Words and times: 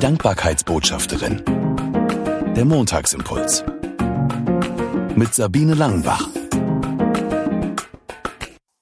Dankbarkeitsbotschafterin. 0.00 1.42
Der 2.56 2.64
Montagsimpuls. 2.64 3.62
Mit 5.14 5.34
Sabine 5.34 5.74
Langenbach. 5.74 6.26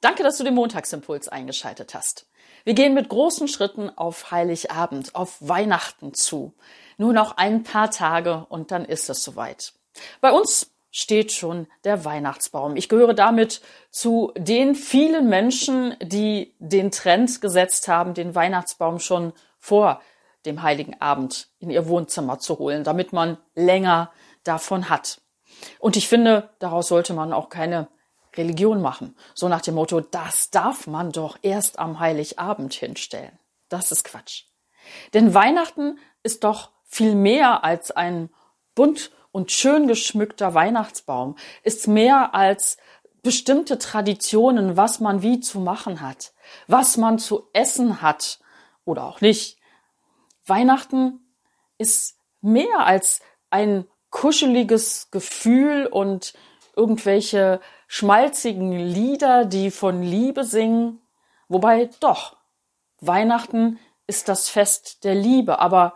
Danke, 0.00 0.22
dass 0.22 0.38
du 0.38 0.44
den 0.44 0.54
Montagsimpuls 0.54 1.26
eingeschaltet 1.26 1.96
hast. 1.96 2.28
Wir 2.62 2.74
gehen 2.74 2.94
mit 2.94 3.08
großen 3.08 3.48
Schritten 3.48 3.90
auf 3.90 4.30
Heiligabend, 4.30 5.16
auf 5.16 5.38
Weihnachten 5.40 6.14
zu. 6.14 6.54
Nur 6.98 7.12
noch 7.12 7.36
ein 7.36 7.64
paar 7.64 7.90
Tage 7.90 8.46
und 8.48 8.70
dann 8.70 8.84
ist 8.84 9.10
es 9.10 9.24
soweit. 9.24 9.72
Bei 10.20 10.30
uns 10.30 10.70
steht 10.92 11.32
schon 11.32 11.66
der 11.82 12.04
Weihnachtsbaum. 12.04 12.76
Ich 12.76 12.88
gehöre 12.88 13.14
damit 13.14 13.60
zu 13.90 14.32
den 14.36 14.76
vielen 14.76 15.28
Menschen, 15.28 15.96
die 16.00 16.54
den 16.60 16.92
Trend 16.92 17.40
gesetzt 17.40 17.88
haben, 17.88 18.14
den 18.14 18.36
Weihnachtsbaum 18.36 19.00
schon 19.00 19.32
vor 19.58 20.00
dem 20.46 20.62
Heiligen 20.62 21.00
Abend 21.00 21.48
in 21.58 21.70
ihr 21.70 21.88
Wohnzimmer 21.88 22.38
zu 22.38 22.58
holen, 22.58 22.84
damit 22.84 23.12
man 23.12 23.38
länger 23.54 24.12
davon 24.44 24.88
hat. 24.88 25.20
Und 25.78 25.96
ich 25.96 26.08
finde, 26.08 26.50
daraus 26.58 26.88
sollte 26.88 27.14
man 27.14 27.32
auch 27.32 27.48
keine 27.48 27.88
Religion 28.36 28.80
machen. 28.80 29.16
So 29.34 29.48
nach 29.48 29.62
dem 29.62 29.74
Motto, 29.74 30.00
das 30.00 30.50
darf 30.50 30.86
man 30.86 31.10
doch 31.10 31.38
erst 31.42 31.78
am 31.78 31.98
Heiligabend 31.98 32.74
hinstellen. 32.74 33.38
Das 33.68 33.92
ist 33.92 34.04
Quatsch. 34.04 34.44
Denn 35.12 35.34
Weihnachten 35.34 35.98
ist 36.22 36.44
doch 36.44 36.70
viel 36.84 37.14
mehr 37.14 37.64
als 37.64 37.90
ein 37.90 38.30
bunt 38.74 39.10
und 39.32 39.52
schön 39.52 39.88
geschmückter 39.88 40.54
Weihnachtsbaum, 40.54 41.36
ist 41.62 41.88
mehr 41.88 42.34
als 42.34 42.78
bestimmte 43.22 43.78
Traditionen, 43.78 44.76
was 44.76 45.00
man 45.00 45.22
wie 45.22 45.40
zu 45.40 45.60
machen 45.60 46.00
hat, 46.00 46.32
was 46.66 46.96
man 46.96 47.18
zu 47.18 47.48
essen 47.52 48.00
hat 48.00 48.38
oder 48.84 49.04
auch 49.04 49.20
nicht. 49.20 49.57
Weihnachten 50.48 51.20
ist 51.78 52.18
mehr 52.40 52.86
als 52.86 53.20
ein 53.50 53.86
kuscheliges 54.10 55.10
Gefühl 55.10 55.86
und 55.86 56.34
irgendwelche 56.76 57.60
schmalzigen 57.86 58.72
Lieder, 58.72 59.44
die 59.44 59.70
von 59.70 60.02
Liebe 60.02 60.44
singen. 60.44 61.00
Wobei 61.48 61.90
doch, 62.00 62.36
Weihnachten 63.00 63.78
ist 64.06 64.28
das 64.28 64.48
Fest 64.48 65.04
der 65.04 65.14
Liebe, 65.14 65.58
aber 65.58 65.94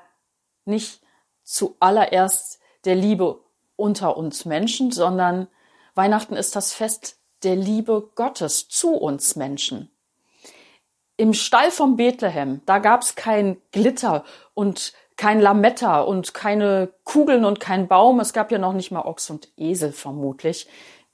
nicht 0.65 1.01
zuallererst 1.43 2.61
der 2.85 2.95
Liebe 2.95 3.41
unter 3.77 4.17
uns 4.17 4.45
Menschen, 4.45 4.93
sondern 4.93 5.49
Weihnachten 5.95 6.37
ist 6.37 6.57
das 6.57 6.73
Fest 6.73 7.19
der 7.43 7.57
Liebe 7.57 8.11
Gottes 8.15 8.69
zu 8.69 8.95
uns 8.95 9.37
Menschen. 9.37 9.91
Im 11.17 11.35
Stall 11.35 11.71
von 11.71 11.97
Bethlehem, 11.97 12.63
da 12.67 12.79
gab's 12.79 13.15
kein 13.15 13.59
Glitter 13.71 14.25
und 14.55 14.93
kein 15.17 15.41
Lametta 15.41 16.01
und 16.01 16.35
keine 16.35 16.93
Kugeln 17.05 17.45
und 17.45 17.61
kein 17.61 17.87
Baum. 17.87 18.19
Es 18.21 18.33
gab 18.33 18.51
ja 18.51 18.59
noch 18.59 18.73
nicht 18.73 18.91
mal 18.91 19.03
Ochs 19.03 19.31
und 19.31 19.49
Esel 19.57 19.93
vermutlich. 19.93 20.67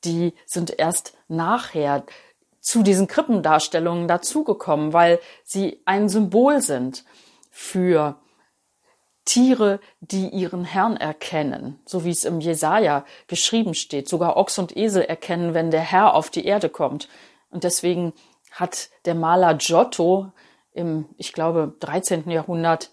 Die 0.04 0.32
sind 0.46 0.78
erst 0.78 1.16
nachher 1.26 2.04
zu 2.60 2.82
diesen 2.82 3.06
Krippendarstellungen 3.06 4.08
dazugekommen, 4.08 4.92
weil 4.92 5.20
sie 5.44 5.80
ein 5.84 6.08
Symbol 6.08 6.60
sind 6.60 7.04
für 7.50 8.16
Tiere, 9.24 9.80
die 10.00 10.28
ihren 10.28 10.64
Herrn 10.64 10.96
erkennen, 10.96 11.78
so 11.84 12.04
wie 12.04 12.10
es 12.10 12.24
im 12.24 12.40
Jesaja 12.40 13.04
geschrieben 13.26 13.74
steht. 13.74 14.08
Sogar 14.08 14.36
Ochs 14.36 14.58
und 14.58 14.76
Esel 14.76 15.02
erkennen, 15.02 15.52
wenn 15.52 15.70
der 15.70 15.80
Herr 15.80 16.14
auf 16.14 16.30
die 16.30 16.46
Erde 16.46 16.70
kommt. 16.70 17.08
Und 17.50 17.64
deswegen 17.64 18.12
hat 18.58 18.90
der 19.04 19.14
Maler 19.14 19.54
Giotto 19.54 20.32
im, 20.72 21.08
ich 21.16 21.32
glaube, 21.32 21.74
13. 21.80 22.28
Jahrhundert 22.30 22.90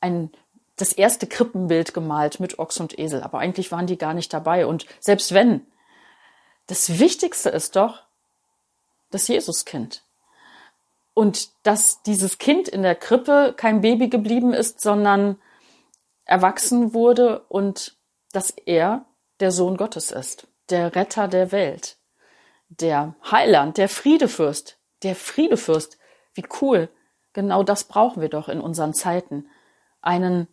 ein, 0.00 0.30
das 0.76 0.92
erste 0.92 1.26
Krippenbild 1.26 1.94
gemalt 1.94 2.40
mit 2.40 2.58
Ochs 2.58 2.80
und 2.80 2.98
Esel. 2.98 3.22
Aber 3.22 3.38
eigentlich 3.38 3.70
waren 3.70 3.86
die 3.86 3.98
gar 3.98 4.14
nicht 4.14 4.32
dabei. 4.32 4.66
Und 4.66 4.86
selbst 5.00 5.32
wenn, 5.32 5.66
das 6.66 6.98
Wichtigste 6.98 7.50
ist 7.50 7.76
doch 7.76 8.02
das 9.10 9.28
Jesuskind. 9.28 10.02
Und 11.12 11.50
dass 11.64 12.02
dieses 12.02 12.38
Kind 12.38 12.68
in 12.68 12.82
der 12.82 12.96
Krippe 12.96 13.54
kein 13.56 13.82
Baby 13.82 14.08
geblieben 14.08 14.52
ist, 14.52 14.80
sondern 14.80 15.38
erwachsen 16.24 16.94
wurde 16.94 17.40
und 17.48 17.96
dass 18.32 18.50
er 18.50 19.04
der 19.40 19.52
Sohn 19.52 19.76
Gottes 19.76 20.10
ist, 20.10 20.48
der 20.70 20.96
Retter 20.96 21.28
der 21.28 21.52
Welt, 21.52 21.98
der 22.68 23.14
Heiland, 23.30 23.78
der 23.78 23.88
Friedefürst, 23.88 24.78
der 25.04 25.14
Friedefürst. 25.14 25.98
Wie 26.34 26.44
cool. 26.60 26.88
Genau 27.32 27.62
das 27.62 27.84
brauchen 27.84 28.20
wir 28.20 28.28
doch 28.28 28.48
in 28.48 28.60
unseren 28.60 28.94
Zeiten. 28.94 29.48
Einen 30.00 30.48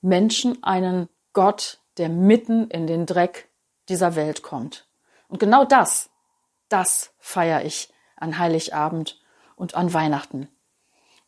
Menschen, 0.00 0.62
einen 0.62 1.08
Gott, 1.32 1.80
der 1.96 2.08
mitten 2.08 2.68
in 2.70 2.86
den 2.86 3.06
Dreck 3.06 3.48
dieser 3.88 4.14
Welt 4.16 4.42
kommt. 4.42 4.86
Und 5.28 5.38
genau 5.40 5.64
das, 5.64 6.10
das 6.68 7.12
feiere 7.18 7.64
ich 7.64 7.92
an 8.16 8.38
Heiligabend 8.38 9.22
und 9.56 9.74
an 9.74 9.92
Weihnachten. 9.92 10.48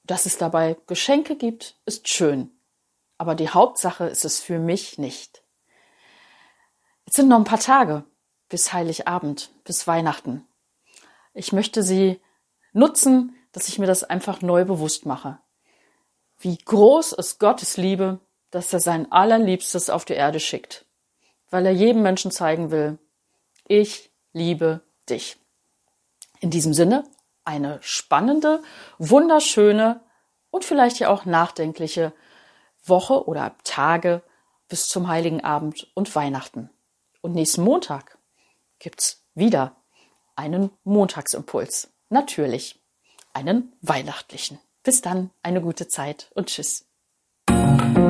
Dass 0.05 0.27
es 0.27 0.39
dabei 0.39 0.77
Geschenke 0.87 1.37
gibt, 1.37 1.79
ist 1.85 2.09
schön 2.09 2.51
aber 3.19 3.35
die 3.35 3.51
Hauptsache 3.51 4.05
ist 4.05 4.25
es 4.25 4.41
für 4.41 4.61
mich 4.61 4.97
nicht. 4.97 5.43
Jetzt 7.05 7.17
sind 7.17 7.29
noch 7.29 7.37
ein 7.37 7.45
paar 7.45 7.61
Tage 7.61 8.05
bis 8.49 8.73
Heiligabend, 8.73 9.51
bis 9.65 9.87
Weihnachten. 9.87 10.47
Ich 11.39 11.53
möchte 11.53 11.85
sie 11.85 12.21
nutzen, 12.73 13.37
dass 13.53 13.69
ich 13.69 13.79
mir 13.79 13.87
das 13.87 14.03
einfach 14.03 14.43
neu 14.43 14.65
bewusst 14.65 15.07
mache. 15.07 15.39
Wie 16.41 16.59
groß 16.59 17.13
ist 17.13 17.39
Gottes 17.39 17.77
Liebe, 17.77 18.19
dass 18.51 18.73
er 18.73 18.81
sein 18.81 19.13
allerliebstes 19.13 19.89
auf 19.89 20.05
die 20.05 20.15
Erde 20.15 20.41
schickt, 20.41 20.85
weil 21.49 21.65
er 21.65 21.71
jedem 21.71 22.03
Menschen 22.03 22.33
zeigen 22.33 22.73
will, 22.73 22.99
ich 23.69 24.11
liebe 24.33 24.81
dich. 25.09 25.37
In 26.41 26.51
diesem 26.51 26.75
Sinne 26.75 27.05
eine 27.45 27.79
spannende, 27.83 28.61
wunderschöne 28.99 30.01
und 30.51 30.65
vielleicht 30.65 30.99
ja 30.99 31.09
auch 31.09 31.25
nachdenkliche 31.25 32.13
Woche 32.83 33.29
oder 33.29 33.55
Tage 33.63 34.23
bis 34.67 34.89
zum 34.89 35.07
Heiligen 35.07 35.45
Abend 35.45 35.87
und 35.95 36.13
Weihnachten. 36.17 36.69
Und 37.21 37.37
nächsten 37.37 37.63
Montag 37.63 38.19
gibt's 38.81 39.25
wieder 39.35 39.78
einen 40.39 40.71
Montagsimpuls. 40.85 41.89
Natürlich 42.11 42.81
einen 43.35 43.73
weihnachtlichen. 43.83 44.59
Bis 44.83 45.03
dann, 45.03 45.29
eine 45.43 45.61
gute 45.61 45.89
Zeit 45.89 46.31
und 46.35 46.47
tschüss. 46.47 46.87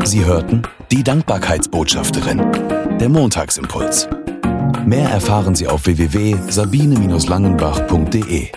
Sie 0.04 0.24
hörten 0.24 0.62
die 0.92 1.02
Dankbarkeitsbotschafterin, 1.02 2.98
der 2.98 3.08
Montagsimpuls. 3.08 4.06
Mehr 4.84 5.08
erfahren 5.08 5.54
Sie 5.54 5.66
auf 5.66 5.86
www.sabine-langenbach.de. 5.86 8.52